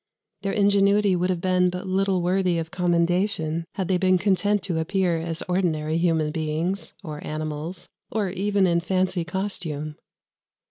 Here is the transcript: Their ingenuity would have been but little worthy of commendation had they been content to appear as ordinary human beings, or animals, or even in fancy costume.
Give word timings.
Their 0.41 0.53
ingenuity 0.53 1.15
would 1.15 1.29
have 1.29 1.41
been 1.41 1.69
but 1.69 1.85
little 1.85 2.23
worthy 2.23 2.57
of 2.57 2.71
commendation 2.71 3.65
had 3.75 3.87
they 3.87 3.99
been 3.99 4.17
content 4.17 4.63
to 4.63 4.79
appear 4.79 5.21
as 5.21 5.43
ordinary 5.47 5.99
human 5.99 6.31
beings, 6.31 6.93
or 7.03 7.23
animals, 7.23 7.87
or 8.11 8.29
even 8.31 8.65
in 8.65 8.79
fancy 8.79 9.23
costume. 9.23 9.97